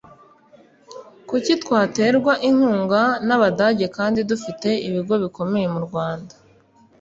kuki 1.29 1.51
twaterwa 1.63 2.33
inkunga 2.49 3.01
n’Abadage 3.27 3.85
kandi 3.97 4.19
dufite 4.29 4.69
ibigo 4.87 5.13
bikomeye 5.23 5.67
mu 5.73 5.79
Rwanda 5.87 6.33